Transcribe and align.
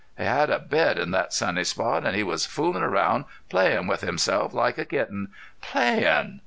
He 0.17 0.23
had 0.23 0.49
a 0.49 0.57
bed 0.57 0.97
in 0.97 1.11
thet 1.11 1.31
sunny 1.31 1.63
spot 1.63 2.07
an' 2.07 2.15
he 2.15 2.23
was 2.23 2.47
foolin' 2.47 2.81
around, 2.81 3.25
playin' 3.49 3.85
with 3.85 4.01
himself 4.01 4.51
like 4.51 4.79
a 4.79 4.85
kitten. 4.85 5.31
Playin'! 5.61 6.39